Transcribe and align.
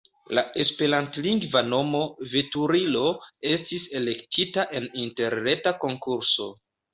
La 0.35 0.43
esperantlingva 0.61 1.61
nomo 1.67 2.01
"Veturilo" 2.31 3.03
estis 3.51 3.85
elektita 4.01 4.65
en 4.81 4.89
interreta 5.05 5.75
konkurso. 5.87 6.51